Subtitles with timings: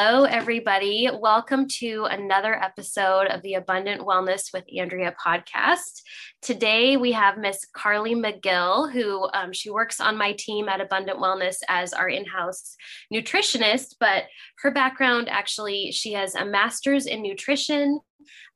[0.00, 1.10] Hello, everybody.
[1.12, 6.02] Welcome to another episode of the Abundant Wellness with Andrea podcast.
[6.40, 11.18] Today we have Miss Karly McGill, who um, she works on my team at Abundant
[11.18, 12.76] Wellness as our in-house
[13.12, 13.96] nutritionist.
[13.98, 14.26] But
[14.62, 17.98] her background actually, she has a master's in nutrition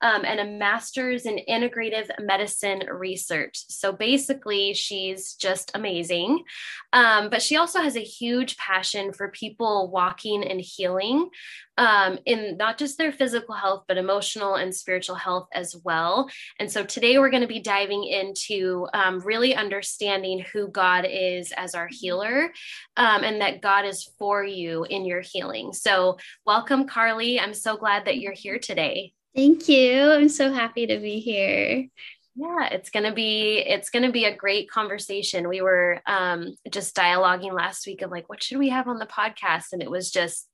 [0.00, 3.64] um, and a master's in integrative medicine research.
[3.68, 6.44] So basically, she's just amazing.
[6.92, 11.30] Um, but she also has a huge passion for people walking and healing
[11.78, 16.28] um, in not just their physical health, but emotional and spiritual health as well.
[16.58, 21.52] And so today we're going to be diving into um, really understanding who God is
[21.56, 22.52] as our healer
[22.96, 25.72] um, and that God is for you in your healing.
[25.72, 27.40] So, welcome, Karly.
[27.40, 29.12] I'm so glad that you're here today.
[29.34, 30.12] Thank you.
[30.12, 31.88] I'm so happy to be here.
[32.34, 35.48] Yeah, it's gonna be it's gonna be a great conversation.
[35.48, 39.06] We were um, just dialoguing last week of like, what should we have on the
[39.06, 40.48] podcast, and it was just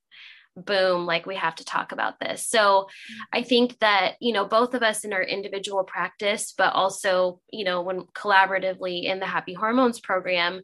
[0.64, 2.88] boom like we have to talk about this so
[3.32, 7.64] i think that you know both of us in our individual practice but also you
[7.64, 10.60] know when collaboratively in the happy hormones program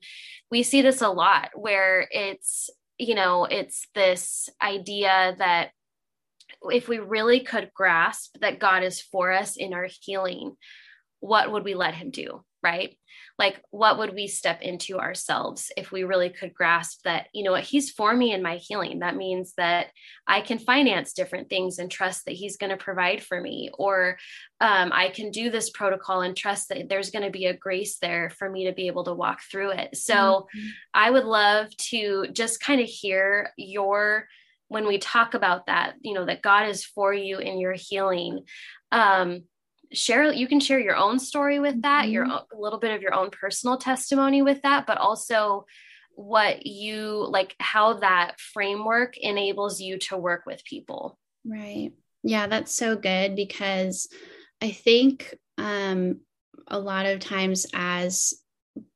[0.51, 5.70] we see this a lot where it's you know it's this idea that
[6.70, 10.57] if we really could grasp that God is for us in our healing,
[11.20, 12.45] what would we let Him do?
[12.63, 12.97] Right?
[13.39, 17.52] Like, what would we step into ourselves if we really could grasp that, you know
[17.52, 19.01] what, He's for me in my healing?
[19.01, 19.89] That means that
[20.27, 23.70] I can finance different things and trust that He's going to provide for me.
[23.75, 24.19] Or
[24.61, 27.98] um, I can do this protocol and trust that there's going to be a grace
[27.98, 29.96] there for me to be able to walk through it.
[29.96, 30.69] So, mm-hmm.
[30.95, 34.29] I would love to just kind of hear your
[34.69, 38.45] when we talk about that, you know, that God is for you in your healing,
[38.92, 39.45] um,
[39.92, 42.13] share, you can share your own story with that, mm-hmm.
[42.13, 45.67] your a little bit of your own personal testimony with that, but also
[46.17, 51.19] what you like, how that framework enables you to work with people.
[51.45, 51.92] Right.
[52.23, 54.08] Yeah, that's so good because
[54.63, 56.20] I think um,
[56.69, 58.35] a lot of times as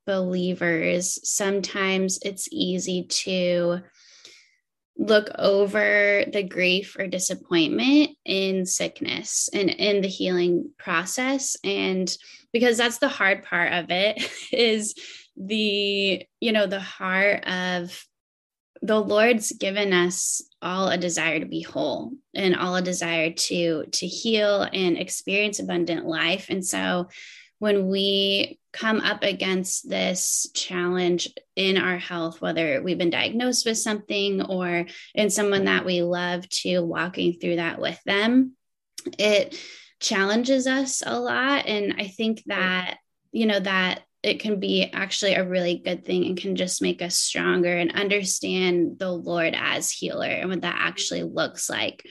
[0.05, 3.81] believers, sometimes it's easy to
[4.97, 11.55] look over the grief or disappointment in sickness and in the healing process.
[11.63, 12.13] And
[12.51, 14.95] because that's the hard part of it is
[15.37, 18.05] the you know the heart of
[18.81, 23.85] the lord's given us all a desire to be whole and all a desire to
[23.85, 26.47] to heal and experience abundant life.
[26.49, 27.07] And so
[27.59, 33.77] when we come up against this challenge in our health, whether we've been diagnosed with
[33.77, 38.53] something or in someone that we love to walking through that with them,
[39.17, 39.59] it
[39.99, 41.65] challenges us a lot.
[41.67, 42.97] And I think that,
[43.31, 47.01] you know, that it can be actually a really good thing and can just make
[47.01, 52.03] us stronger and understand the Lord as healer and what that actually looks like.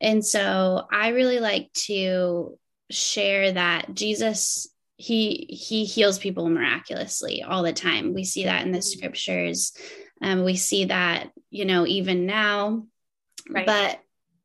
[0.00, 2.58] And so I really like to
[2.90, 8.72] share that Jesus he he heals people miraculously all the time we see that in
[8.72, 8.98] the mm-hmm.
[8.98, 9.72] scriptures
[10.20, 12.84] um, we see that you know even now
[13.48, 13.64] right.
[13.64, 14.00] but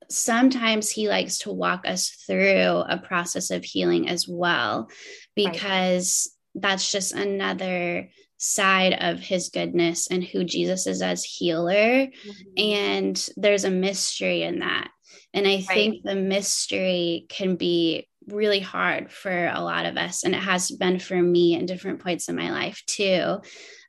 [0.09, 4.87] sometimes he likes to walk us through a process of healing as well
[5.35, 6.61] because right.
[6.61, 12.31] that's just another side of his goodness and who Jesus is as healer mm-hmm.
[12.57, 14.91] and there's a mystery in that
[15.33, 15.67] and i right.
[15.67, 20.71] think the mystery can be really hard for a lot of us and it has
[20.71, 23.39] been for me in different points in my life too.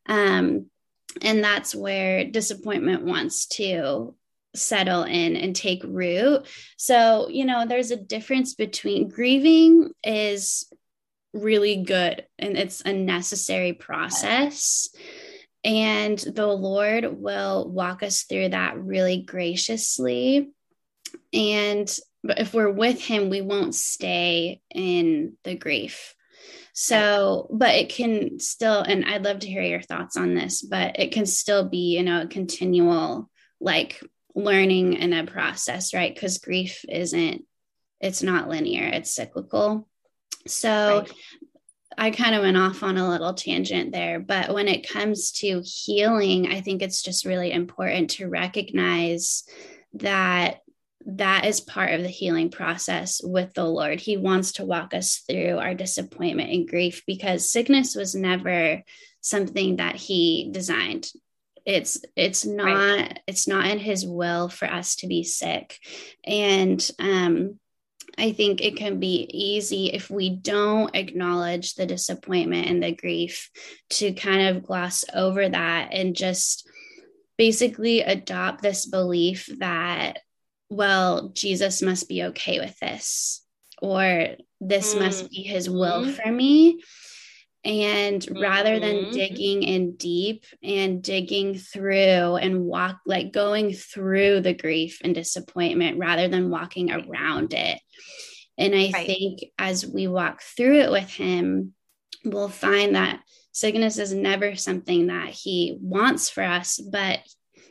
[0.07, 0.67] Um,
[1.23, 4.15] and that's where disappointment wants to
[4.57, 6.47] settle in and take root.
[6.77, 10.71] So you know there's a difference between grieving is
[11.33, 14.89] really good and it's a necessary process.
[15.65, 20.51] And the lord will walk us through that really graciously.
[21.33, 26.15] And but if we're with him we won't stay in the grief
[26.73, 30.99] so but it can still and i'd love to hear your thoughts on this but
[30.99, 33.31] it can still be you know a continual
[33.61, 34.03] like
[34.35, 37.45] learning and a process right because grief isn't
[38.05, 39.89] it's not linear, it's cyclical.
[40.47, 41.13] So right.
[41.97, 45.63] I kind of went off on a little tangent there, but when it comes to
[45.65, 49.45] healing, I think it's just really important to recognize
[49.95, 50.61] that
[51.07, 54.01] that is part of the healing process with the Lord.
[54.01, 58.83] He wants to walk us through our disappointment and grief because sickness was never
[59.21, 61.09] something that he designed.
[61.67, 63.21] It's it's not right.
[63.27, 65.79] it's not in his will for us to be sick.
[66.25, 67.59] And um
[68.17, 73.51] I think it can be easy if we don't acknowledge the disappointment and the grief
[73.91, 76.69] to kind of gloss over that and just
[77.37, 80.21] basically adopt this belief that,
[80.75, 83.43] well, Jesus must be okay with this,
[83.81, 84.29] or
[84.61, 85.01] this mm.
[85.01, 86.11] must be his will mm-hmm.
[86.11, 86.83] for me.
[87.65, 88.43] And mm-hmm.
[88.43, 89.13] rather than mm-hmm.
[89.13, 95.99] digging in deep and digging through and walk, like going through the grief and disappointment
[95.99, 97.81] rather than walking around it.
[98.59, 99.07] And I right.
[99.07, 101.73] think as we walk through it with him,
[102.25, 103.21] we'll find that
[103.53, 107.21] sickness is never something that he wants for us, but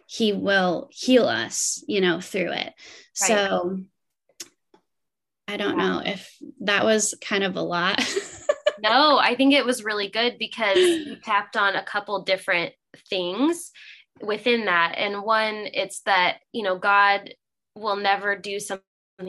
[0.08, 2.74] he will heal us, you know, through it.
[2.74, 2.74] Right.
[3.14, 3.80] So
[5.48, 5.88] I don't yeah.
[5.88, 8.00] know if that was kind of a lot.
[8.82, 12.74] no, I think it was really good because you tapped on a couple different
[13.10, 13.72] things
[14.22, 14.96] within that.
[14.98, 17.34] And one, it's that, you know, God
[17.76, 18.84] will never do something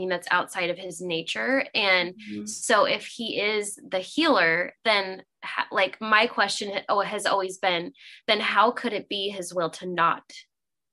[0.09, 1.65] that's outside of his nature.
[1.75, 2.47] And mm-hmm.
[2.47, 7.93] so if he is the healer, then ha- like my question oh, has always been,
[8.27, 10.23] then how could it be his will to not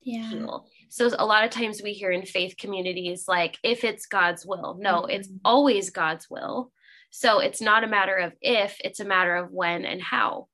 [0.01, 0.29] yeah.
[0.29, 0.67] heal?
[0.89, 4.77] So a lot of times we hear in faith communities, like if it's God's will,
[4.79, 5.11] no, mm-hmm.
[5.11, 6.71] it's always God's will.
[7.11, 10.47] So it's not a matter of if, it's a matter of when and how.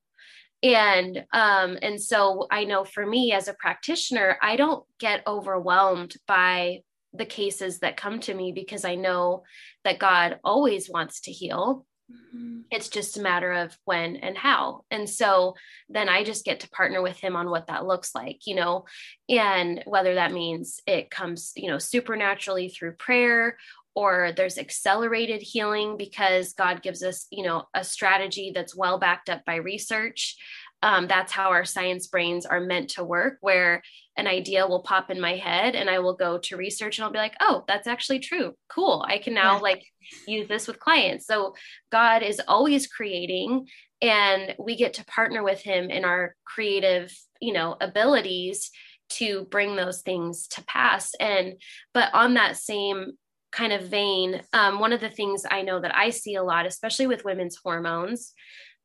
[0.64, 6.16] And um, and so I know for me as a practitioner, I don't get overwhelmed
[6.28, 6.82] by
[7.14, 9.44] the cases that come to me because I know
[9.84, 11.86] that God always wants to heal.
[12.12, 12.62] Mm-hmm.
[12.72, 14.86] It's just a matter of when and how.
[14.92, 15.56] And so
[15.90, 18.86] then I just get to partner with him on what that looks like, you know,
[19.30, 23.58] and whether that means it comes, you know, supernaturally through prayer
[23.98, 29.28] or there's accelerated healing because God gives us, you know, a strategy that's well backed
[29.28, 30.38] up by research.
[30.84, 33.82] Um, that's how our science brains are meant to work, where
[34.16, 37.12] an idea will pop in my head and I will go to research and I'll
[37.12, 38.54] be like, oh, that's actually true.
[38.70, 39.06] Cool.
[39.08, 39.62] I can now yeah.
[39.62, 39.84] like
[40.28, 41.26] use this with clients.
[41.26, 41.56] So
[41.92, 43.68] God is always creating
[44.02, 48.70] and we get to partner with him in our creative, you know, abilities
[49.10, 51.12] to bring those things to pass.
[51.20, 51.62] And,
[51.94, 53.14] but on that same
[53.52, 56.66] kind of vein, um, one of the things I know that I see a lot,
[56.66, 58.34] especially with women's hormones,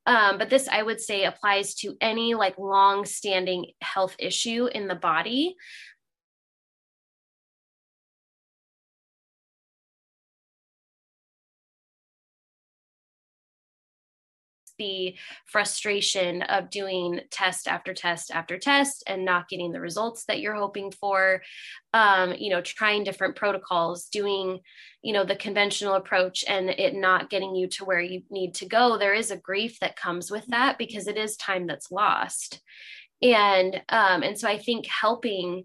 [0.06, 4.88] um, but this I would say applies to any like long standing health issue in
[4.88, 5.56] the body
[14.82, 15.14] the
[15.46, 20.54] frustration of doing test after test after test and not getting the results that you're
[20.54, 21.42] hoping for.
[21.94, 24.60] Um, you know trying different protocols doing
[25.02, 28.66] you know the conventional approach and it not getting you to where you need to
[28.66, 28.98] go.
[28.98, 32.60] There is a grief that comes with that because it is time that's lost.
[33.22, 35.64] And um, and so i think helping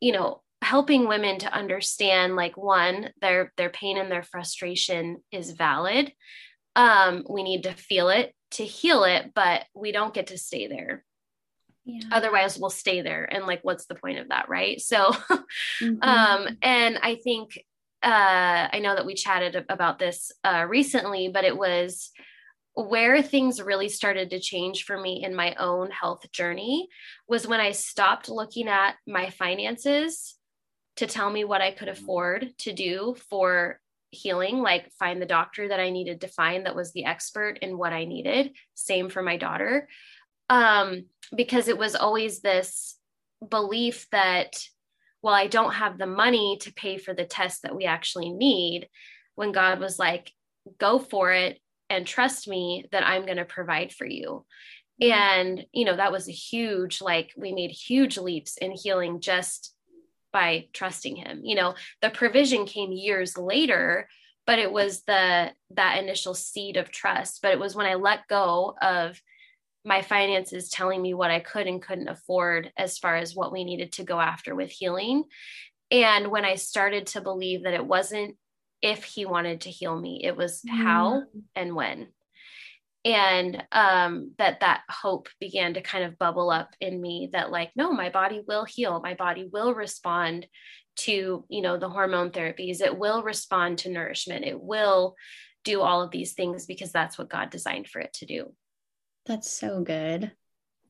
[0.00, 5.50] you know helping women to understand like one their their pain and their frustration is
[5.50, 6.10] valid.
[6.74, 10.66] Um, we need to feel it to heal it, but we don't get to stay
[10.66, 11.04] there.
[11.84, 12.00] Yeah.
[12.12, 13.24] Otherwise, we'll stay there.
[13.24, 14.48] And like, what's the point of that?
[14.48, 14.80] Right.
[14.80, 15.12] So,
[15.80, 16.02] mm-hmm.
[16.02, 17.58] um, and I think,
[18.02, 22.10] uh, I know that we chatted about this uh, recently, but it was
[22.74, 26.88] where things really started to change for me in my own health journey
[27.28, 30.36] was when I stopped looking at my finances
[30.96, 33.80] to tell me what I could afford to do for
[34.14, 37.76] healing, like find the doctor that I needed to find that was the expert in
[37.76, 38.52] what I needed.
[38.74, 39.88] Same for my daughter.
[40.48, 42.96] Um, because it was always this
[43.46, 44.58] belief that,
[45.22, 48.88] well, I don't have the money to pay for the test that we actually need.
[49.34, 50.32] When God was like,
[50.78, 51.58] go for it
[51.90, 54.46] and trust me that I'm going to provide for you.
[55.02, 55.12] Mm-hmm.
[55.12, 59.73] And, you know, that was a huge, like, we made huge leaps in healing just
[60.34, 61.40] by trusting him.
[61.42, 64.06] You know the provision came years later
[64.46, 67.40] but it was the that initial seed of trust.
[67.42, 69.20] But it was when i let go of
[69.86, 73.64] my finances telling me what i could and couldn't afford as far as what we
[73.64, 75.24] needed to go after with healing.
[75.90, 78.36] And when i started to believe that it wasn't
[78.82, 80.70] if he wanted to heal me it was mm.
[80.70, 81.22] how
[81.56, 82.08] and when
[83.04, 87.70] and um, that that hope began to kind of bubble up in me that like
[87.76, 89.00] no my body will heal.
[89.02, 90.46] My body will respond
[90.96, 92.80] to you know the hormone therapies.
[92.80, 94.44] It will respond to nourishment.
[94.44, 95.16] It will
[95.64, 98.52] do all of these things because that's what god designed for it to do.
[99.26, 100.32] That's so good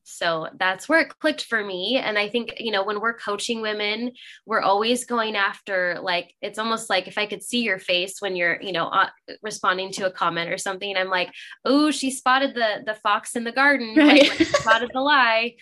[0.05, 1.97] so that's where it clicked for me.
[1.97, 4.11] And I think, you know, when we're coaching women,
[4.45, 8.35] we're always going after like, it's almost like if I could see your face when
[8.35, 9.09] you're, you know, uh,
[9.41, 11.31] responding to a comment or something, I'm like,
[11.65, 14.29] oh, she spotted the, the fox in the garden, right.
[14.29, 15.55] like, spotted the lie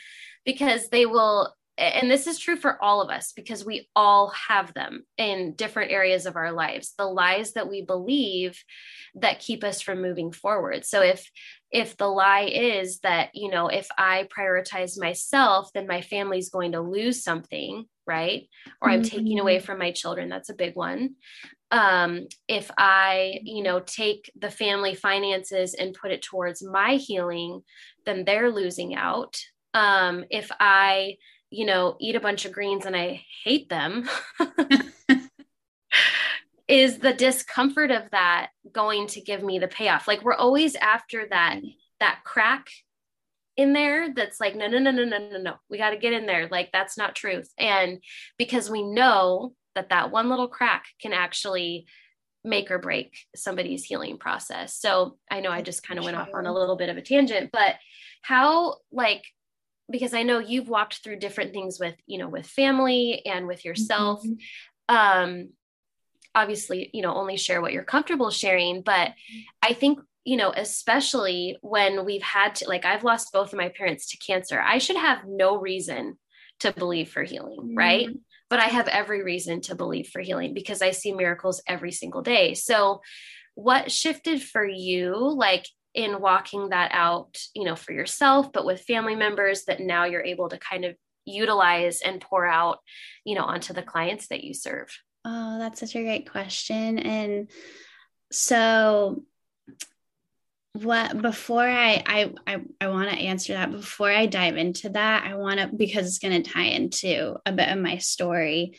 [0.46, 4.76] because they will and this is true for all of us because we all have
[4.76, 8.64] them in different areas of our lives the lies that we believe
[9.16, 11.32] that keep us from moving forward so if
[11.74, 16.72] if the lie is that you know if i prioritize myself then my family's going
[16.72, 18.48] to lose something right
[18.82, 19.18] or i'm mm-hmm.
[19.18, 19.66] taking away mm-hmm.
[19.66, 21.16] from my children that's a big one
[21.72, 27.62] um, if i you know take the family finances and put it towards my healing
[28.06, 29.38] then they're losing out
[29.74, 31.18] um, if i
[31.54, 34.10] you know, eat a bunch of greens and I hate them,
[36.68, 40.08] is the discomfort of that going to give me the payoff?
[40.08, 41.60] Like we're always after that
[42.00, 42.68] that crack
[43.56, 46.12] in there that's like no no no no no no no we got to get
[46.12, 48.00] in there like that's not truth and
[48.40, 51.86] because we know that that one little crack can actually
[52.44, 56.30] make or break somebody's healing process so i know i just kind of went off
[56.34, 57.76] on a little bit of a tangent but
[58.24, 59.24] how like
[59.92, 63.66] because I know you've walked through different things with, you know, with family and with
[63.66, 64.24] yourself.
[64.24, 64.96] Mm-hmm.
[64.96, 65.50] Um,
[66.36, 69.12] obviously, you know, only share what you're comfortable sharing, but
[69.62, 73.70] I think, you know, especially when we've had to, like, I've lost both of my
[73.70, 76.18] parents to cancer, I should have no reason
[76.62, 77.78] to believe for healing, mm-hmm.
[77.78, 78.10] right?
[78.50, 82.22] But I have every reason to believe for healing because I see miracles every single
[82.22, 82.54] day.
[82.54, 83.02] So,
[83.56, 88.82] what shifted for you, like in walking that out, you know, for yourself, but with
[88.82, 92.80] family members that now you're able to kind of utilize and pour out,
[93.26, 94.90] you know, onto the clients that you serve?
[95.26, 97.00] Oh, that's such a great question.
[97.00, 97.50] And
[98.32, 99.24] so
[100.74, 105.24] what before I I I, I want to answer that before I dive into that,
[105.26, 108.78] I want to because it's going to tie into a bit of my story.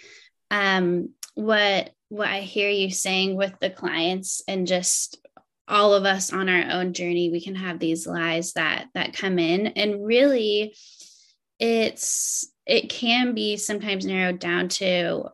[0.51, 5.19] Um what what I hear you saying with the clients and just
[5.67, 9.39] all of us on our own journey we can have these lies that that come
[9.39, 10.77] in and really
[11.59, 15.25] it's it can be sometimes narrowed down to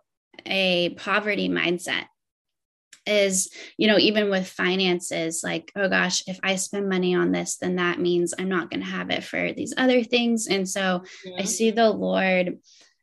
[0.47, 2.05] a poverty mindset
[3.07, 7.57] is you know even with finances like oh gosh if i spend money on this
[7.57, 10.47] then that means i'm not going to have it for these other things.
[10.49, 11.03] And so
[11.39, 12.59] i see the lord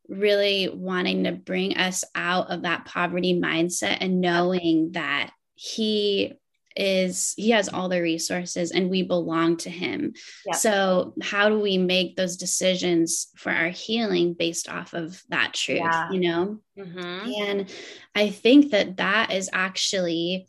[0.07, 6.33] really wanting to bring us out of that poverty mindset and knowing that he
[6.77, 10.13] is he has all the resources and we belong to him.
[10.45, 10.53] Yeah.
[10.53, 15.79] So how do we make those decisions for our healing based off of that truth,
[15.79, 16.11] yeah.
[16.11, 16.59] you know?
[16.77, 17.31] Mm-hmm.
[17.41, 17.73] And
[18.15, 20.47] I think that that is actually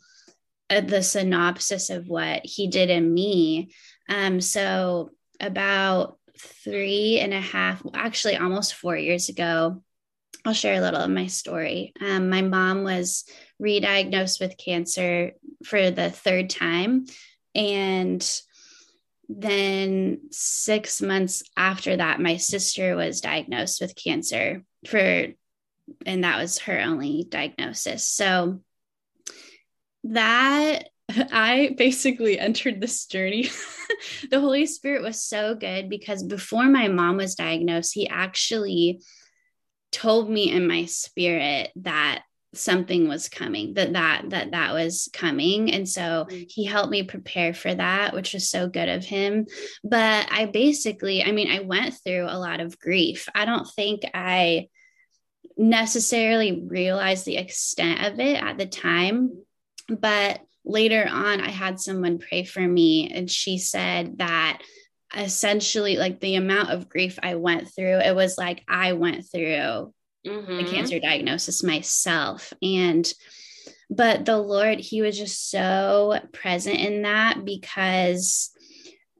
[0.69, 3.71] uh, the synopsis of what he did in me.
[4.07, 5.09] Um, so
[5.39, 6.19] about
[6.63, 9.81] three and a half, actually almost four years ago,
[10.45, 11.93] I'll share a little of my story.
[11.99, 13.25] Um, my mom was
[13.59, 15.33] re-diagnosed with cancer
[15.65, 17.05] for the third time
[17.53, 18.41] and
[19.27, 25.27] then six months after that my sister was diagnosed with cancer for
[26.05, 28.59] and that was her only diagnosis so
[30.03, 30.89] that
[31.31, 33.49] I basically entered this journey.
[34.31, 39.01] the Holy Spirit was so good because before my mom was diagnosed, he actually
[39.91, 45.71] told me in my spirit that something was coming that that that that was coming.
[45.71, 46.45] And so mm.
[46.49, 49.45] he helped me prepare for that which was so good of him.
[49.83, 53.27] But i basically i mean i went through a lot of grief.
[53.35, 54.67] I don't think i
[55.57, 59.43] necessarily realized the extent of it at the time.
[59.87, 64.61] But later on i had someone pray for me and she said that
[65.15, 69.91] essentially like the amount of grief i went through it was like i went through
[70.25, 70.57] mm-hmm.
[70.57, 72.53] the cancer diagnosis myself.
[72.61, 73.11] And,
[73.89, 78.51] but the Lord, He was just so present in that because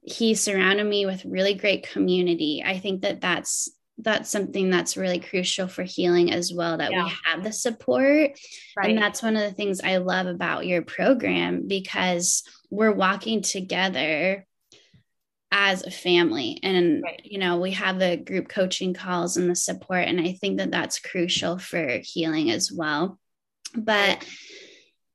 [0.02, 2.64] He surrounded me with really great community.
[2.66, 3.70] I think that that's
[4.02, 7.04] that's something that's really crucial for healing as well that yeah.
[7.04, 8.32] we have the support
[8.78, 8.90] right.
[8.90, 14.46] and that's one of the things i love about your program because we're walking together
[15.52, 17.22] as a family and right.
[17.24, 20.70] you know we have the group coaching calls and the support and i think that
[20.70, 23.18] that's crucial for healing as well
[23.76, 24.24] but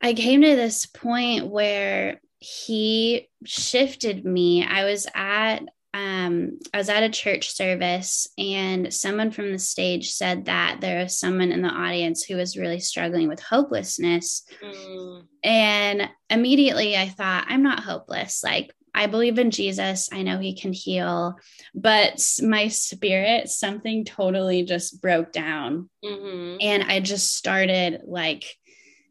[0.03, 4.65] i came to this point where he shifted me.
[4.65, 5.61] I was at
[5.95, 11.05] um, I was at a church service and someone from the stage said that there
[11.05, 14.45] was someone in the audience who was really struggling with hopelessness.
[14.61, 15.23] Mm.
[15.45, 18.43] And immediately I thought, I'm not hopeless.
[18.43, 20.09] Like, I believe in Jesus.
[20.13, 21.37] I know he can heal.
[21.75, 25.91] But my spirit, something totally just broke down.
[26.05, 26.59] Mm-hmm.
[26.61, 28.45] And I just started like,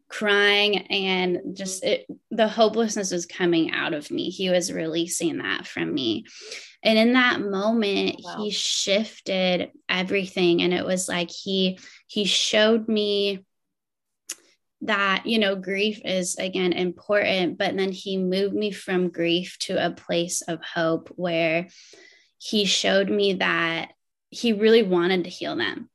[0.10, 4.30] crying and just it, the hopelessness was coming out of me.
[4.30, 6.26] He was releasing that from me.
[6.84, 8.36] And in that moment, wow.
[8.38, 10.62] he shifted everything.
[10.62, 13.44] And it was like he he showed me
[14.84, 19.84] that you know grief is again important but then he moved me from grief to
[19.84, 21.68] a place of hope where
[22.38, 23.94] he showed me that
[24.30, 25.90] he really wanted to heal them.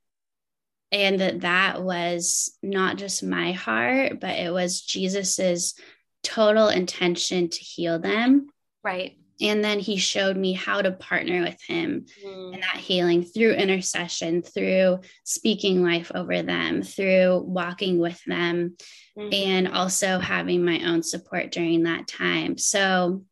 [0.91, 5.75] And that that was not just my heart but it was jesus's
[6.23, 8.47] total intention to heal them.
[8.83, 12.53] Right and then he showed me how to partner with him mm.
[12.53, 18.75] in that healing through intercession through speaking life over them through walking with them
[19.17, 19.33] mm.
[19.33, 23.23] and also having my own support during that time so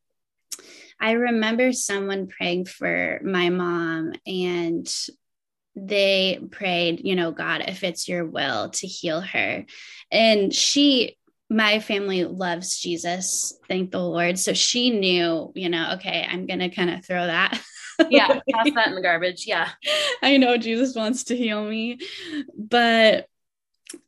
[0.99, 4.87] i remember someone praying for my mom and
[5.79, 9.63] they prayed, you know, God, if it's your will to heal her.
[10.11, 11.16] And she
[11.49, 14.37] my family loves Jesus, thank the Lord.
[14.37, 17.61] So she knew, you know, okay, I'm going to kind of throw that.
[18.09, 18.41] yeah, toss
[18.75, 19.45] that in the garbage.
[19.47, 19.69] Yeah.
[20.21, 21.99] I know Jesus wants to heal me,
[22.57, 23.27] but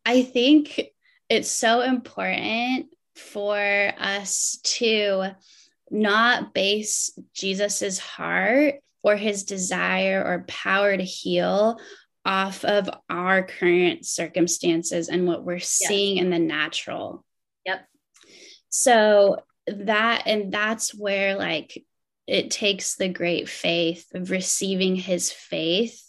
[0.06, 0.82] I think
[1.30, 5.32] it's so important for us to
[5.92, 11.80] not base Jesus's heart or his desire or power to heal
[12.26, 17.26] off of our current circumstances and what we're seeing in the natural.
[17.66, 17.86] Yep.
[18.70, 19.38] So
[19.68, 21.84] that and that's where like
[22.28, 26.04] it takes the great faith of receiving his faith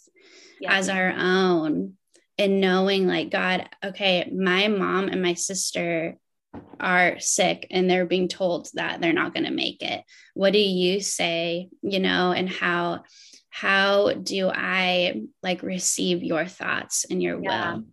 [0.67, 1.93] as our own
[2.37, 6.17] and knowing like God, okay, my mom and my sister
[6.79, 10.03] are sick and they're being told that they're not going to make it.
[10.33, 13.03] What do you say, you know, and how
[13.49, 17.75] how do I like receive your thoughts and your yeah.
[17.75, 17.83] will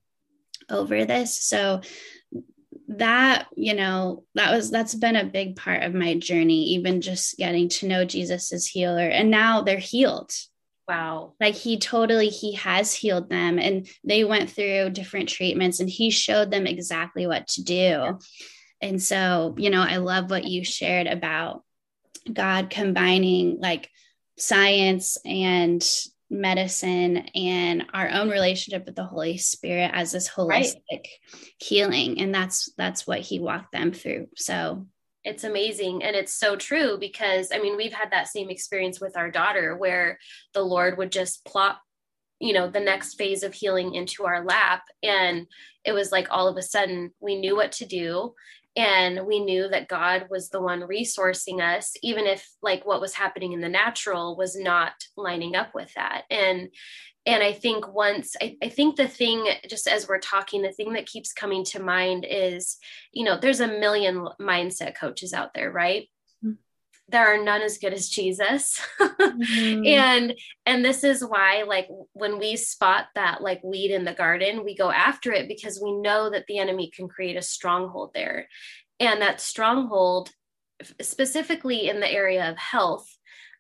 [0.71, 1.43] over this?
[1.43, 1.81] So
[2.89, 7.37] that you know that was that's been a big part of my journey even just
[7.37, 9.09] getting to know jesus as healer.
[9.09, 10.33] And now they're healed.
[10.89, 11.35] Wow.
[11.39, 16.11] Like he totally he has healed them and they went through different treatments and he
[16.11, 17.75] showed them exactly what to do.
[17.75, 18.13] Yeah.
[18.81, 21.63] and so you know i love what you shared about
[22.33, 23.91] god combining like
[24.39, 25.83] science and
[26.31, 31.09] medicine and our own relationship with the holy spirit as this holistic right.
[31.59, 32.21] healing.
[32.21, 34.29] And that's that's what he walked them through.
[34.37, 34.87] So
[35.25, 36.03] it's amazing.
[36.03, 39.77] And it's so true because i mean we've had that same experience with our daughter
[39.77, 40.19] where
[40.55, 41.81] the lord would just plop
[42.41, 44.83] you know the next phase of healing into our lap.
[45.03, 45.47] And
[45.85, 48.35] it was like all of a sudden we knew what to do
[48.77, 53.15] and we knew that god was the one resourcing us even if like what was
[53.15, 56.23] happening in the natural was not lining up with that.
[56.31, 56.69] And
[57.27, 60.95] and i think once I, I think the thing just as we're talking the thing
[60.95, 62.79] that keeps coming to mind is
[63.13, 66.09] you know there's a million mindset coaches out there right
[67.09, 69.87] there are none as good as jesus mm-hmm.
[69.87, 70.35] and
[70.67, 74.77] and this is why like when we spot that like weed in the garden we
[74.77, 78.49] go after it because we know that the enemy can create a stronghold there
[79.01, 80.31] and that stronghold
[81.01, 83.09] specifically in the area of health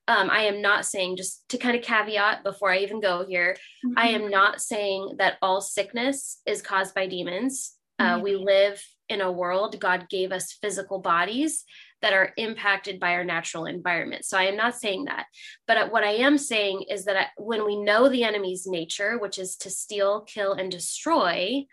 [0.09, 3.59] um, I am not saying, just to kind of caveat before I even go here,
[3.85, 3.99] mm-hmm.
[3.99, 7.75] I am not saying that all sickness is caused by demons.
[7.99, 8.23] Uh, mm-hmm.
[8.23, 11.65] We live in a world, God gave us physical bodies
[12.03, 14.25] that are impacted by our natural environment.
[14.25, 15.27] So I am not saying that.
[15.67, 19.19] But uh, what I am saying is that I, when we know the enemy's nature,
[19.19, 21.65] which is to steal, kill, and destroy,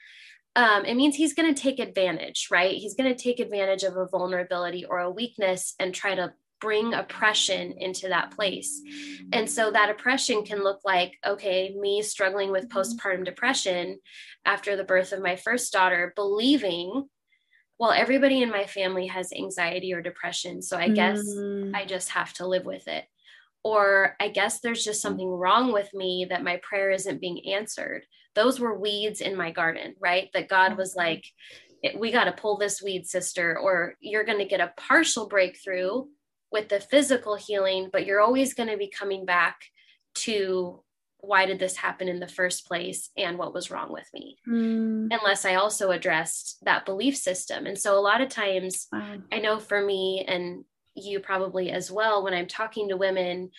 [0.55, 2.75] um, it means he's going to take advantage, right?
[2.77, 6.93] He's going to take advantage of a vulnerability or a weakness and try to bring
[6.93, 8.81] oppression into that place.
[9.33, 12.77] And so that oppression can look like, okay, me struggling with mm-hmm.
[12.77, 13.99] postpartum depression
[14.45, 17.09] after the birth of my first daughter, believing
[17.77, 20.61] well, everybody in my family has anxiety or depression.
[20.61, 21.75] So I guess mm.
[21.75, 23.05] I just have to live with it.
[23.63, 28.05] Or I guess there's just something wrong with me that my prayer isn't being answered.
[28.35, 30.29] Those were weeds in my garden, right?
[30.33, 30.99] That God was mm-hmm.
[30.99, 31.25] like,
[31.97, 36.05] we got to pull this weed, sister, or you're going to get a partial breakthrough
[36.51, 39.57] with the physical healing, but you're always going to be coming back
[40.13, 40.81] to
[41.27, 45.07] why did this happen in the first place and what was wrong with me Mm.
[45.11, 49.17] unless i also addressed that belief system and so a lot of times Wow.
[49.31, 50.63] i know for me and
[50.95, 53.51] you probably as well when i'm talking to women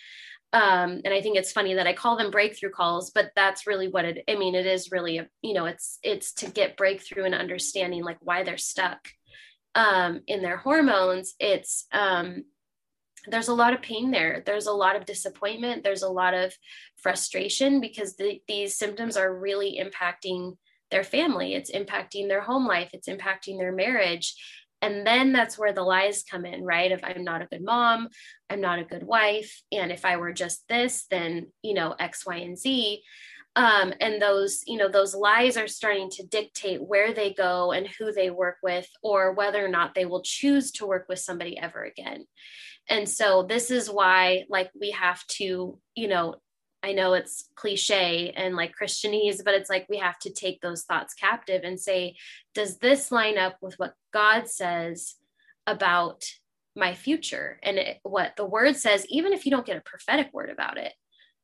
[0.53, 3.87] um, and i think it's funny that i call them breakthrough calls but that's really
[3.89, 7.25] what it i mean it is really a, you know it's it's to get breakthrough
[7.25, 9.09] and understanding like why they're stuck
[9.75, 12.43] um, in their hormones it's um,
[13.27, 14.43] there's a lot of pain there.
[14.45, 15.83] There's a lot of disappointment.
[15.83, 16.53] There's a lot of
[16.97, 20.57] frustration because the, these symptoms are really impacting
[20.91, 21.53] their family.
[21.53, 22.89] It's impacting their home life.
[22.93, 24.35] It's impacting their marriage.
[24.81, 26.91] And then that's where the lies come in right?
[26.91, 28.09] If i'm not a good mom.
[28.49, 29.61] I'm not a good wife.
[29.71, 33.03] And if i were just this then you know x y and z.
[33.55, 37.87] Um, and those you know those lies are starting to dictate where they go and
[37.87, 41.57] who they work with or whether or not they will choose to work with somebody
[41.57, 42.25] ever again
[42.89, 46.35] and so this is why like we have to you know
[46.83, 50.83] i know it's cliche and like christianese but it's like we have to take those
[50.83, 52.15] thoughts captive and say
[52.53, 55.15] does this line up with what god says
[55.65, 56.23] about
[56.77, 57.59] my future?
[57.63, 60.77] And it, what the word says even if you don't get a prophetic word about
[60.77, 60.93] it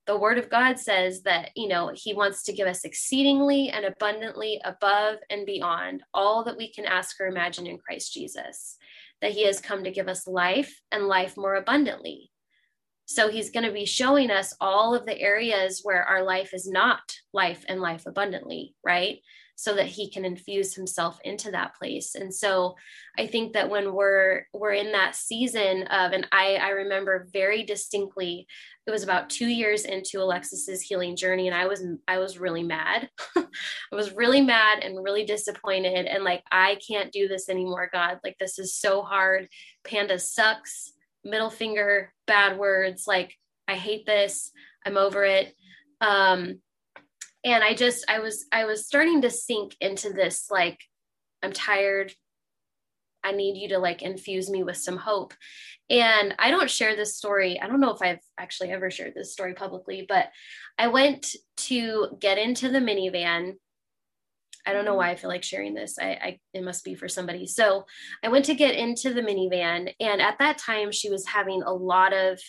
[0.05, 3.85] the word of god says that you know he wants to give us exceedingly and
[3.85, 8.77] abundantly above and beyond all that we can ask or imagine in christ jesus
[9.23, 12.29] that he has come to give us life and life more abundantly.
[13.05, 16.69] So he's going to be showing us all of the areas where our life is
[16.69, 16.99] not
[17.33, 19.19] life and life abundantly right?
[19.55, 22.15] So that he can infuse himself into that place.
[22.15, 22.75] And so
[23.17, 27.63] i think that when we're we're in that season of and i i remember very
[27.63, 28.47] distinctly
[28.85, 32.63] it was about two years into alexis's healing journey and i was i was really
[32.63, 33.09] mad
[33.93, 38.19] i was really mad and really disappointed and like i can't do this anymore god.
[38.23, 39.47] Like this is so hard.
[39.85, 40.93] PANDAS sucks.
[41.23, 43.05] Middle finger bad words.
[43.07, 43.33] Like
[43.67, 44.51] i hate this.
[44.85, 45.53] I'm over it.
[46.01, 46.59] Um
[47.45, 50.79] and i just i was i was starting to sink into this like
[51.43, 52.13] i'm tired.
[53.25, 55.33] I need you to like infuse me with some hope.
[55.89, 57.59] And i don't share this story.
[57.61, 60.29] I don't know if i've actually ever shared this story publicly but
[60.77, 63.53] i went to get into the minivan
[64.65, 65.97] I don't know why I feel like sharing this.
[65.99, 67.45] I, I, it must be for somebody.
[67.47, 67.85] So
[68.23, 71.73] I went to get into the minivan, and at that time she was having a
[71.73, 72.39] lot of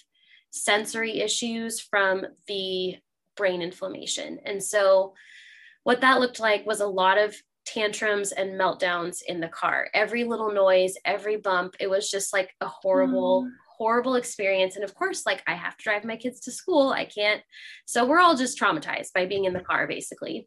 [0.51, 2.97] sensory issues from the
[3.37, 4.39] brain inflammation.
[4.45, 5.15] And so
[5.83, 7.35] what that looked like was a lot of
[7.67, 9.89] tantrums and meltdowns in the car.
[9.95, 13.51] Every little noise, every bump, it was just like a horrible Mm.
[13.79, 16.91] horrible experience and of course like I have to drive my kids to school.
[16.91, 17.43] I can't.
[17.87, 20.47] So we're all just traumatized by being in the car basically.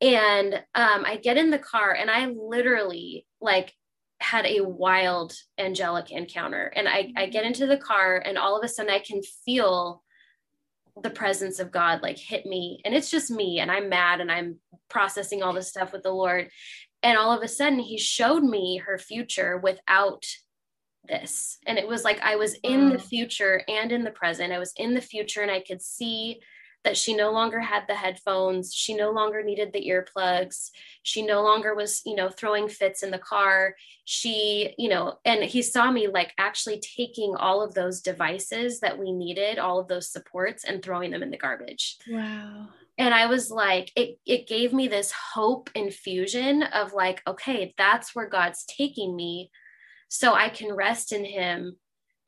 [0.00, 3.72] And um I get in the car and I literally like
[4.20, 6.72] had a wild angelic encounter.
[6.74, 10.02] And I I get into the car and all of a sudden I can feel
[11.02, 12.80] the presence of God like hit me.
[12.84, 14.58] And it's just me and I'm mad and I'm
[14.88, 16.50] processing all this stuff with the Lord.
[17.02, 20.24] And all of a sudden he showed me her future without
[21.06, 21.58] this.
[21.66, 24.52] And it was like I was in the future and in the present.
[24.52, 26.40] I was in the future and I could see
[26.84, 30.70] that she no longer had the headphones she no longer needed the earplugs
[31.08, 33.74] she no longer was you know throwing fits in the car.
[34.04, 38.98] She you know and he saw me like actually taking all of those devices that
[38.98, 41.96] we needed all of those supports and throwing them in the garbage.
[42.10, 42.68] Wow.
[42.98, 48.14] and i was like it it gave me this hope infusion of like okay that's
[48.14, 49.50] where god's taking me.
[50.08, 51.76] So i can rest in him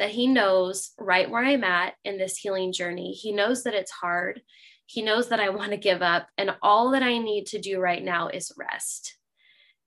[0.00, 3.12] that he knows right where i'm at in this healing journey.
[3.12, 4.42] He knows that it's hard.
[4.86, 7.78] He knows that i want to give up and all that i need to do
[7.78, 9.16] right now is rest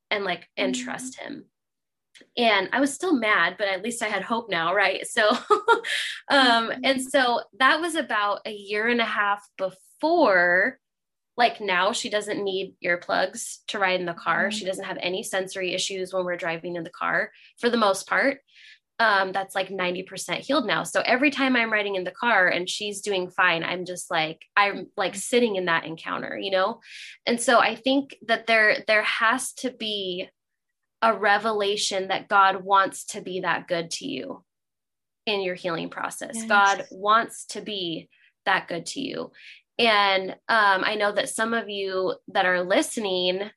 [0.10, 0.84] and like and Mhm.
[0.86, 1.46] trust him.
[2.38, 5.06] And i was still mad but at least i had hope now right?
[5.18, 5.26] So
[6.30, 10.80] um and so that was about a year and a half before
[11.36, 14.50] like now she doesn't need earplugs to ride in the car.
[14.50, 14.54] Mhm.
[14.54, 18.08] she doesn't have any sensory issues when we're driving in the car for the most
[18.08, 18.40] part
[19.00, 20.84] um that's like 90% healed now.
[20.84, 24.42] So every time i'm riding in the car and she's doing fine i'm just like
[24.56, 26.80] i'm like sitting in that encounter you know?
[27.26, 30.30] And so i think that there there has to be
[31.02, 34.44] a revelation that god wants to be that good to you
[35.26, 36.36] in your healing process.
[36.36, 36.48] Yes.
[36.48, 38.10] god wants to be
[38.46, 39.32] that good to you.
[39.80, 43.50] And um, i know that some of you that are listening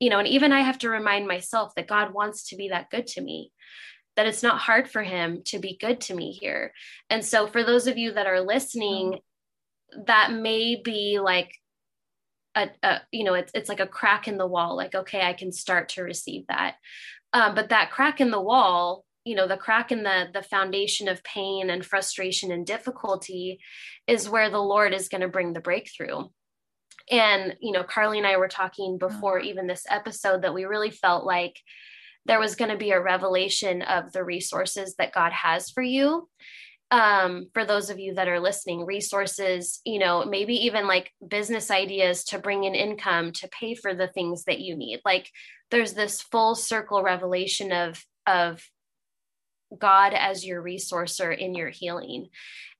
[0.00, 2.90] you know and even i have to remind myself that god wants to be that
[2.90, 3.52] good to me
[4.16, 6.72] that it's not hard for him to be good to me here.
[7.08, 9.18] And so for those of you that are listening
[10.06, 11.52] that may be like
[12.54, 15.32] a, a you know it's it's like a crack in the wall like okay i
[15.32, 16.76] can start to receive that.
[17.32, 21.08] Um, but that crack in the wall you know the crack in the the foundation
[21.08, 23.60] of pain and frustration and difficulty
[24.06, 26.24] is where the lord is going to bring the breakthrough.
[27.10, 29.44] And you know Karly and i were talking before Oh.
[29.44, 31.58] even this episode that we really felt like
[32.26, 36.28] there was going to be a revelation of the resources that god has for you.
[36.90, 41.70] Um, for those of you that are listening resources you know maybe even like business
[41.70, 45.00] ideas to bring in income to pay for the things that you need.
[45.04, 45.30] Like
[45.70, 48.62] there's this full circle revelation of of
[49.78, 52.28] god as your resourcer in your healing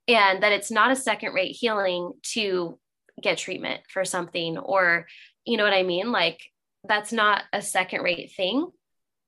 [0.09, 2.79] and that it's not a second rate healing to
[3.23, 5.07] get treatment for something or
[5.45, 6.13] you know what i mean?
[6.13, 6.41] Like
[6.85, 8.67] that's not a second rate thing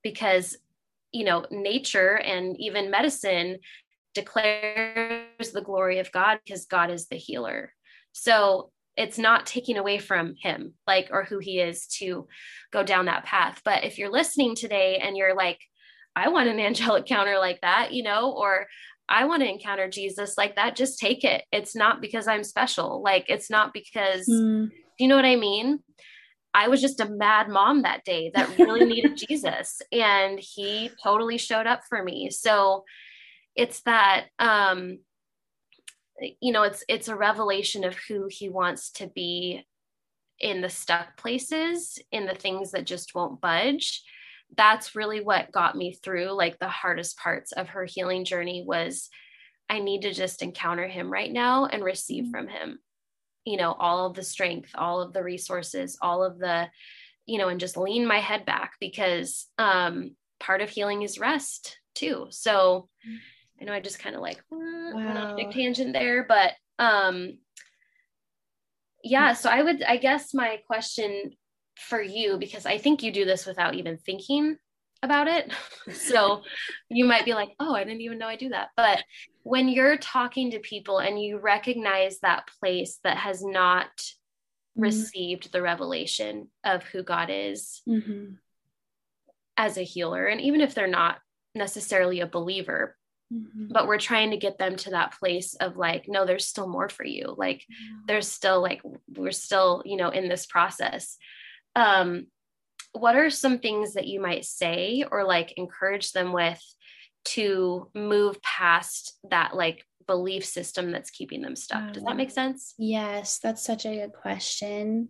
[0.04, 0.56] because
[1.10, 3.58] you know nature and even medicine
[4.14, 7.72] declares the glory of god because god is the healer
[8.12, 12.28] so it's not taking away from him like or who he is to
[12.72, 15.58] go down that path but if you're listening today and you're like
[16.14, 18.66] i want an angelic counter like that you know or
[19.08, 21.44] I want to encounter Jesus like that, just take it.
[21.52, 23.02] It's not because I'm special.
[23.02, 25.80] Like, it's not because, Mm, do you know what I mean?
[26.54, 31.36] I was just a mad mom that day that really needed Jesus, and he totally
[31.36, 32.30] showed up for me.
[32.30, 32.84] So
[33.56, 35.00] it's that, um,
[36.40, 39.66] you know, it's it's a revelation of who he wants to be
[40.40, 44.02] in the stuck places, in the things that just won't budge.
[44.56, 49.08] That's really what got me through like the hardest parts of her healing journey was
[49.68, 52.78] i need to just encounter him right now and receive from him
[53.44, 56.68] you know all of the strength all of the resources all of the
[57.26, 61.78] you know and just lean my head back because um part of healing is rest
[61.94, 62.26] too.
[62.30, 62.88] So
[63.60, 66.52] i know i just kind of like uh, went on a big tangent there but
[66.80, 67.38] um
[69.04, 71.32] yeah so i would i guess my question
[71.76, 74.56] for you because I think you do this without even thinking
[75.04, 75.52] about it.
[75.92, 76.42] so
[76.88, 78.70] you might be like, oh, I didn't even know I do that.
[78.76, 79.04] But
[79.42, 83.90] when you're talking to people and you recognize that place that has not
[84.76, 84.82] Mhm.
[84.82, 88.38] received the revelation of who God is mhm,
[89.56, 91.18] as a healer, and even if they're not
[91.54, 92.96] necessarily a believer,
[93.32, 93.72] mhm.
[93.72, 96.88] but we're trying to get them to that place of like, no, there's still more
[96.88, 97.32] for you.
[97.38, 97.64] Like,
[98.08, 101.16] there's still like we're still you know in this process
[101.76, 102.26] um
[102.94, 106.62] what are some things that you might say or like encourage them with
[107.24, 112.74] to move past that like belief system that's keeping them stuck does that make sense
[112.78, 115.08] Yes, that's such a good question.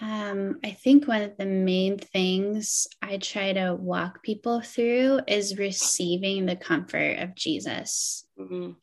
[0.00, 5.56] Um, I think one of the main things I try to walk people through is
[5.58, 8.76] receiving the comfort of Jesus Mhm.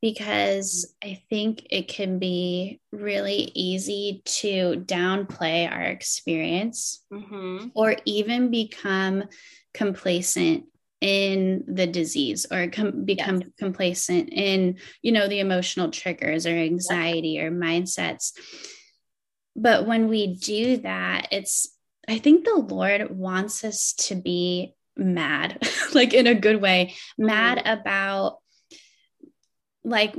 [0.00, 7.72] Because I think it can be really easy to downplay our experience Mhm.
[7.74, 9.24] or even become
[9.74, 10.64] complacent
[11.00, 17.40] in the disease or com- become complacent in you know the emotional triggers or anxiety
[17.40, 18.32] or mindsets.
[19.56, 21.74] But when we do that it's
[22.08, 25.58] i think the lord wants us to be mad
[25.94, 28.39] like in a good way mad about
[29.84, 30.14] like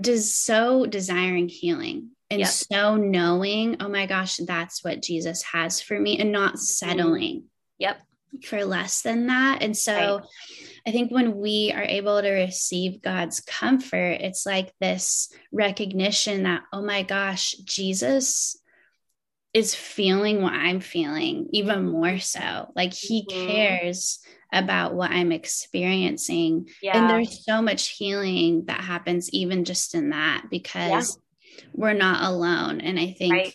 [0.00, 2.48] does so desiring healing and Yep.
[2.48, 7.44] so knowing oh my gosh that's what jesus has for me and not settling
[7.78, 8.00] yep
[8.44, 10.22] for less than that and so Right.
[10.86, 16.62] i think when we are able to receive god's comfort it's like this recognition that
[16.72, 18.60] oh my gosh jesus
[19.54, 23.46] is feeling what i'm feeling even more so like he Mhm.
[23.46, 24.18] cares
[24.52, 26.68] about what i'm experiencing.
[26.82, 26.96] Yeah.
[26.98, 31.18] and there's so much healing that happens even just in that because
[31.72, 32.80] we're not alone.
[32.80, 33.54] And i think Right.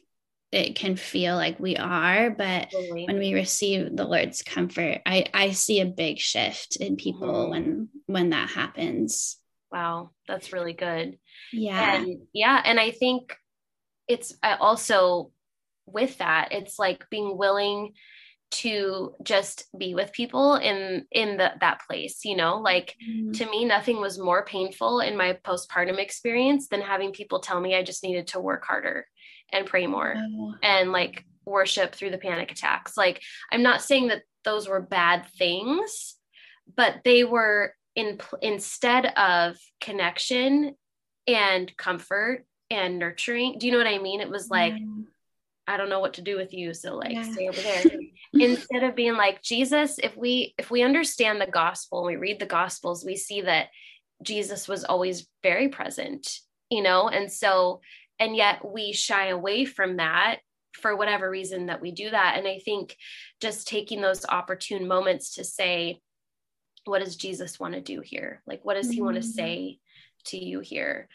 [0.52, 3.06] it can feel like we are but totally.
[3.06, 7.50] when we receive the lord's comfort i i see a big shift in people Mhm.
[7.50, 9.38] when when that happens.
[9.72, 10.12] Wow.
[10.28, 11.18] That's really good.
[11.52, 11.96] Yeah.
[11.96, 13.36] And yeah and i think
[14.08, 15.32] it's also
[15.88, 17.94] with that it's like being willing
[18.52, 22.60] to just be with people in in the, that place you know?
[22.60, 23.34] Like Mhm.
[23.38, 27.76] to me nothing was more painful in my postpartum experience than having people tell me
[27.76, 29.08] i just needed to work harder
[29.52, 32.96] and pray more Oh, and like worship through the panic attacks.
[32.96, 36.16] Like i'm not saying that those were bad things
[36.76, 40.76] but they were in instead of connection
[41.28, 43.58] and comfort and nurturing.
[43.60, 44.22] Do you know what i mean?
[44.22, 45.04] It was like yeah.
[45.68, 46.74] I don't know what to do with you.
[46.74, 47.24] So like Yeah.
[47.24, 47.84] stay over there.
[48.34, 52.40] Instead of being like Jesus, if we if we understand the gospel and we read
[52.40, 53.70] the gospels, we see that
[54.22, 57.82] Jesus was always very present, you know, and so
[58.20, 60.40] and yet we shy away from that
[60.74, 62.38] for whatever reason that we do that.
[62.38, 62.98] And I think
[63.40, 66.02] just taking those opportune moments to say,
[66.86, 68.42] what does Jesus want to do here?
[68.46, 69.30] Like what does he want to mm-hmm.
[69.30, 69.80] say
[70.26, 71.08] to you here?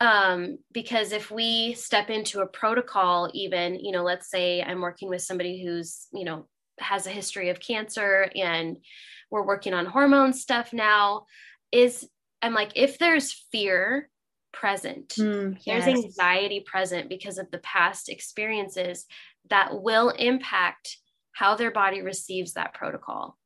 [0.00, 5.08] Um, because if we step into a protocol even you know let's say i'm working
[5.08, 6.46] with somebody who's you know
[6.80, 8.78] has a history of cancer and
[9.30, 11.24] we're working on hormone stuff now
[11.70, 12.08] is
[12.42, 14.08] i'm like if there's fear
[14.52, 19.06] present Mm, there's anxiety present because of the past experiences
[19.50, 20.98] that will impact
[21.32, 23.36] how their body receives that protocol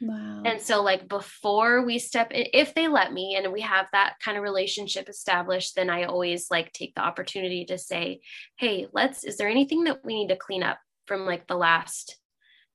[0.00, 0.42] Wow.
[0.44, 4.14] and so, like, before we step in, if they let me and we have that
[4.22, 8.20] kind of relationship established, then I always like take the opportunity to say,
[8.56, 12.16] Hey, let's, is there anything that we need to clean up from like the last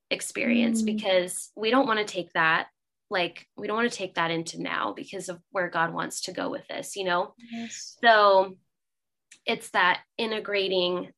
[0.09, 0.81] experience?
[0.81, 0.85] Mm.
[0.85, 2.67] Because we don't want to take that,
[3.09, 6.31] like, we don't want to take that into now because of where God wants to
[6.31, 7.33] go with this, you know?
[7.51, 7.97] yes.
[8.03, 8.57] So
[9.45, 11.11] it's that integrating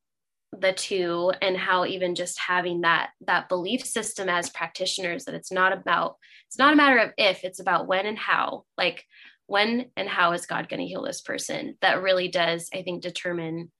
[0.60, 5.52] the two and how even just having that that belief system as practitioners that it's
[5.52, 6.16] not about
[6.48, 9.04] it's not a matter of if it's about when and how like
[9.46, 11.76] when and how is god going to heal this person?
[11.80, 13.70] That really does i think determine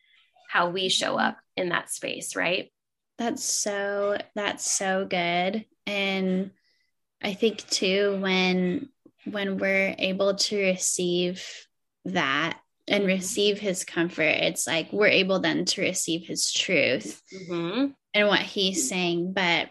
[0.49, 1.27] how we show mm-hmm.
[1.27, 2.71] up in that space right?
[3.19, 5.65] That's so that's so good.
[5.87, 6.51] And
[7.23, 8.91] I think too when
[9.25, 11.45] when we're able to receive
[12.05, 17.89] that and receive his comfort, it's like we're able then to receive his truth mm-hmm.
[18.15, 19.33] and what he's saying.
[19.33, 19.71] But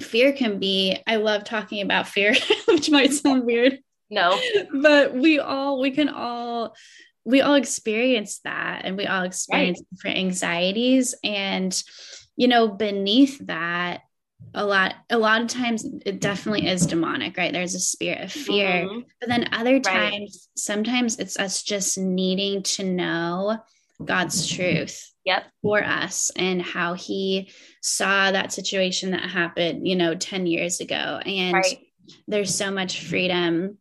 [0.00, 2.34] fear can be, I love talking about fear,
[2.68, 3.78] which might sound weird,
[4.10, 4.38] no
[4.72, 6.74] but we all we can all
[7.24, 11.82] we all experience that and we all experience different anxieties and
[12.36, 14.02] you know beneath that
[14.54, 17.52] a lot a lot of times it definitely is demonic right?
[17.52, 18.86] There's a spirit of fear.
[18.86, 19.04] Mhm.
[19.20, 19.84] but then other Right.
[19.84, 23.58] times sometimes it's us just needing to know
[24.04, 25.44] god's truth yep.
[25.62, 27.48] for us and how he
[27.80, 31.20] saw that situation that happened you know 10 years ago.
[31.24, 31.78] And right.
[32.28, 33.78] there's so much freedom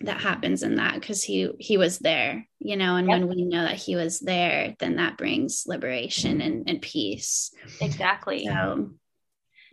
[0.00, 3.18] that happens in that because he he was there you know and Yep.
[3.20, 7.52] when we know that he was there then that brings liberation and, and peace.
[7.80, 8.44] Exactly.
[8.46, 8.90] So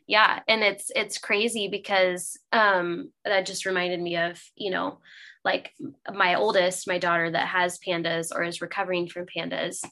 [0.09, 4.99] yeah and it's it's crazy because um that just reminded me of you know
[5.45, 5.71] like
[6.13, 9.85] my oldest my daughter that has pandas or is recovering from pandas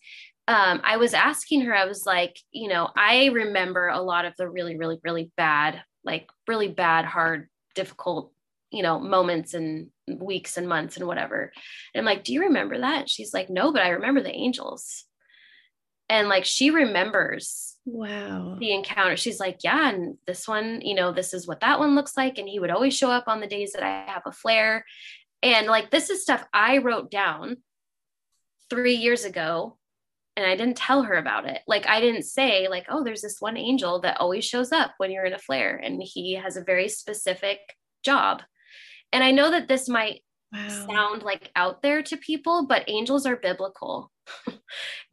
[0.47, 4.33] um i was asking her i was like you know i remember a lot of
[4.37, 8.33] the really really really bad like really bad hard difficult
[8.71, 11.51] you know moments and weeks and months and whatever.
[11.93, 13.09] And i'm like do you remember that?
[13.09, 15.05] She's like no but i remember the angels.
[16.09, 18.57] And like she remembers wow.
[18.59, 19.17] the encounter.
[19.17, 22.37] She's like yeah and this one you know this is what that one looks like
[22.37, 24.85] and he would always show up on the days that i have a flare.
[25.41, 27.57] And like this is stuff i wrote down
[28.69, 29.77] three years ago
[30.35, 31.61] and i didn't tell her about it.
[31.67, 35.11] Like i didn't say like oh there's this one angel that always shows up when
[35.11, 37.59] you're in a flare and he has a very specific
[38.03, 38.41] job.
[39.13, 40.21] And i know that this might
[40.51, 40.87] wow.
[40.87, 44.11] sound like out there to people but angels are biblical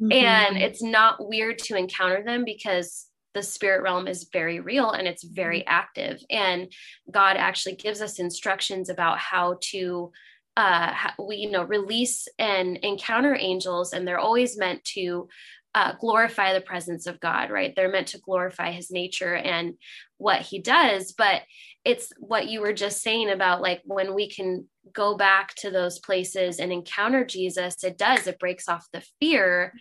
[0.00, 0.12] Mhm.
[0.12, 5.08] and it's not weird to encounter them because the spirit realm is very real and
[5.08, 6.20] it's very active.
[6.30, 6.72] And
[7.10, 10.12] god actually gives us instructions about how to
[10.56, 13.92] uh we you know release and encounter angels.
[13.92, 15.28] And they're always meant to
[15.74, 19.74] uh, glorify the presence of god right they're meant to glorify his nature and
[20.18, 21.42] what he does but
[21.84, 25.98] it's what you were just saying about like when we can go back to those
[25.98, 29.72] places and encounter jesus it does it breaks off the fear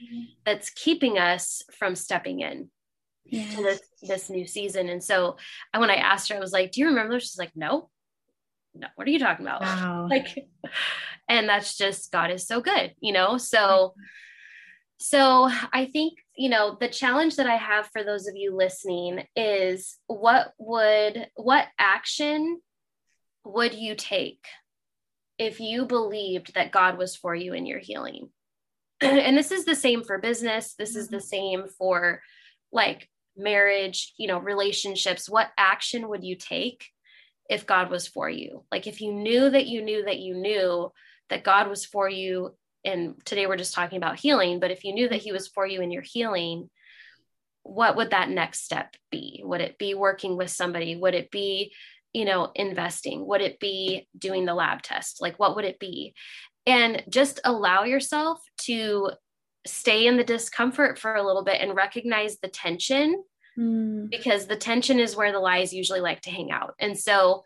[0.46, 2.70] that's keeping us from stepping in
[3.26, 3.56] Yes.
[3.56, 4.90] to this this new season.
[4.90, 5.38] And so
[5.76, 7.90] when I asked her, I was like, "Do you remember?" She's like, "No,
[8.76, 8.88] no.
[8.96, 10.46] What are you talking about?" wow like,
[11.30, 13.38] and that's just God is so good, you know.
[13.38, 13.96] So,
[15.04, 19.26] so I think you know the challenge that I have for those of you listening
[19.36, 22.62] is what would what action
[23.44, 24.46] would you take
[25.38, 28.30] if you believed that God was for you in your healing?
[29.02, 30.74] and this is the same for business.
[30.76, 31.26] This is the mm-hmm.
[31.26, 32.22] same for
[32.72, 35.30] like marriage, you know, relationships.
[35.30, 36.86] What action would you take
[37.50, 38.64] if God was for you?
[38.72, 40.94] Like if you knew that you knew that you knew
[41.30, 42.56] that God was for you,
[42.86, 45.66] and today we're just talking about healing, but if you knew that He was for
[45.66, 46.70] you in your healing,
[47.64, 49.42] what would that next step be?
[49.44, 50.96] Would it be working with somebody?
[50.96, 51.74] Would it be,
[52.12, 53.26] you know, investing?
[53.28, 55.22] Would it be doing the lab test?
[55.22, 56.14] Like, what would it be?
[56.66, 59.12] And just allow yourself to
[59.66, 63.24] stay in the discomfort for a little bit and recognize the tension
[63.56, 64.10] Mm.
[64.10, 66.74] because the tension is where the lies usually like to hang out.
[66.80, 67.44] And so,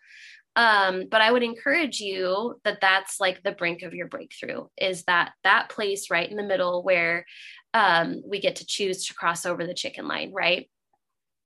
[0.57, 5.03] um, but I would encourage you that that's like the brink of your breakthrough is
[5.03, 7.27] that that place right in the middle where
[7.75, 10.67] um, we get to choose to cross over the chicken line, right?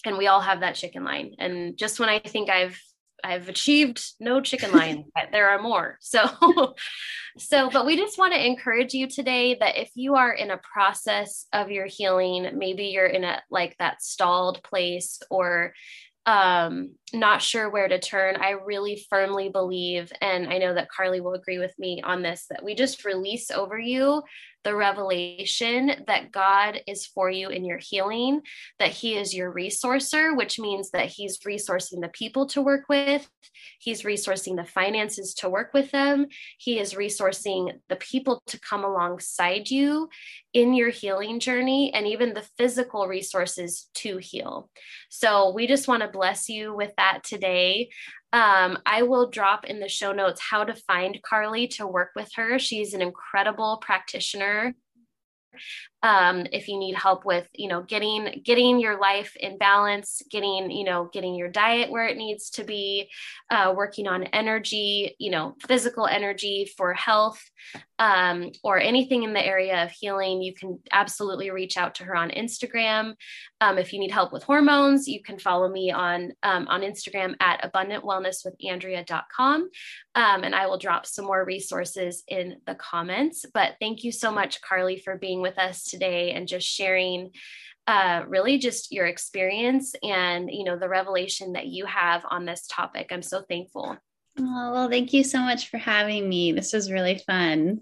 [0.06, 1.36] And we all have that chicken line.
[1.40, 2.80] And just when I think I've
[3.24, 5.98] I've achieved no chicken line, but there are more.
[6.00, 6.24] So,
[7.38, 10.62] so, but we just want to encourage you today that if you are in a
[10.74, 15.74] process of your healing, maybe you're in a like that stalled place or
[16.26, 18.36] um not sure where to turn.
[18.38, 22.46] I really firmly believe and i know that karly will agree with me on this
[22.50, 24.22] that we just release over you
[24.64, 28.42] the revelation that God is for you in your healing,
[28.80, 33.28] that He is your resourcer, which means that He's resourcing the people to work with,
[33.80, 38.84] He's resourcing the finances to work with them, He is resourcing the people to come
[38.84, 40.10] alongside you
[40.54, 44.70] in your healing journey, and even the physical resources to heal.
[45.10, 47.90] So, we just want to bless you with that today.
[48.34, 52.30] Um, I will drop in the show notes how to find Karly to work with
[52.36, 52.60] her.
[52.60, 54.74] She's an incredible practitioner
[56.04, 60.72] um, if you need help with you know getting getting your life in balance getting
[60.72, 63.10] you know getting your diet where it needs to be
[63.50, 67.42] uh, working on energy you know physical energy for health
[68.00, 72.16] um, or anything in the area of healing you can absolutely reach out to her
[72.16, 73.14] on instagram.
[73.60, 77.36] Um, if you need help with hormones you can follow me on um, on instagram
[77.40, 79.70] at abundantwellnesswithandrea.com
[80.16, 83.46] um, and i will drop some more resources in the comments.
[83.54, 87.32] But thank you so much karly for being with us today and just sharing
[87.88, 92.66] uh, really just your experience and you know the revelation that you have on this
[92.68, 93.10] topic.
[93.12, 93.98] I'm so thankful.
[94.40, 96.52] Oh well thank you so much for having me.
[96.52, 97.82] This was really fun.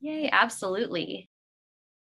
[0.00, 1.28] Yay absolutely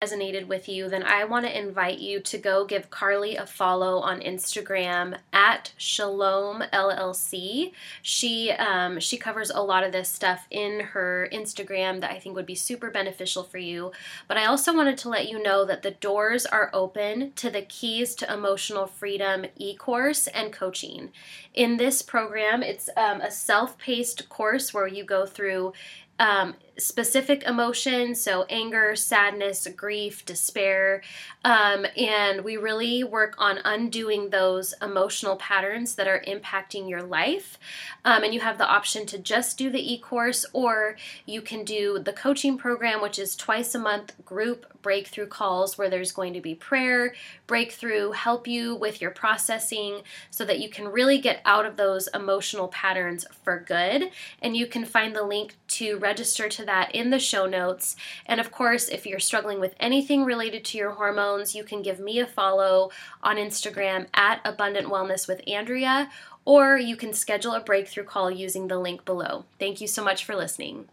[0.05, 3.99] resonated with you, then I want to invite you to go give Karly a follow
[3.99, 7.73] on Instagram at Shalom LLC.
[8.03, 12.37] She um, she covers a lot of this stuff in her Instagram that I think
[12.37, 13.93] would be super beneficial for you.
[14.29, 17.63] But I also wanted to let you know that the doors are open to the
[17.63, 21.11] Keys to Emotional Freedom e-course and coaching.
[21.55, 25.73] In this program, it's um, a self-paced course where you go through
[26.19, 31.03] um, specific emotions so anger sadness grief despair
[31.45, 37.59] um, and we really work on undoing those emotional patterns that are impacting your life.
[38.05, 40.97] Um, and you have the option to just do the e-course or
[41.27, 45.91] you can do the coaching program which is twice a month group breakthrough calls where
[45.91, 47.15] there's going to be prayer
[47.47, 50.01] breakthrough help you with your processing
[50.31, 54.11] so that you can really get out of those emotional patterns for good.
[54.41, 57.97] And you can find the link to register that in the show notes.
[58.27, 62.01] And of course, if you're struggling with anything related to your hormones, you can give
[62.01, 62.91] me a follow
[63.23, 66.11] on Instagram at Abundant Wellness with Andrea,
[66.45, 69.45] or you can schedule a breakthrough call using the link below.
[69.59, 70.89] Thank you so much for listening.